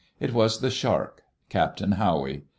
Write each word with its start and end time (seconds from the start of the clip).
It 0.19 0.33
was 0.33 0.61
the 0.61 0.71
Shark— 0.71 1.21
Captain 1.49 1.91
Howey. 1.91 2.41